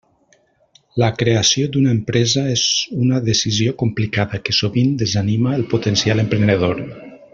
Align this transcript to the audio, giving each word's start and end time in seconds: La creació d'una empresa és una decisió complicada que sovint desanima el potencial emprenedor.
La 1.01 1.09
creació 1.17 1.67
d'una 1.75 1.91
empresa 1.97 2.45
és 2.53 2.63
una 3.03 3.19
decisió 3.27 3.75
complicada 3.83 4.41
que 4.49 4.57
sovint 4.61 4.97
desanima 5.03 5.53
el 5.59 5.67
potencial 5.75 6.25
emprenedor. 6.25 6.83